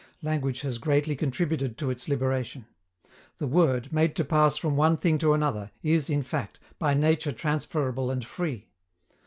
Language 0.23 0.61
has 0.61 0.79
greatly 0.79 1.15
contributed 1.15 1.77
to 1.77 1.91
its 1.91 2.07
liberation. 2.09 2.65
The 3.37 3.45
word, 3.45 3.93
made 3.93 4.15
to 4.15 4.25
pass 4.25 4.57
from 4.57 4.75
one 4.75 4.97
thing 4.97 5.19
to 5.19 5.35
another, 5.35 5.69
is, 5.83 6.09
in 6.09 6.23
fact, 6.23 6.57
by 6.79 6.95
nature 6.95 7.31
transferable 7.31 8.09
and 8.09 8.25
free. 8.25 8.65